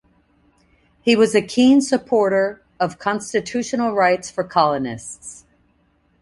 He 1.03 1.15
was 1.15 1.35
a 1.35 1.43
keen 1.43 1.79
supporter 1.79 2.63
of 2.79 2.97
constitutional 2.97 3.93
rights 3.93 4.31
for 4.31 4.43
colonists. 4.43 5.45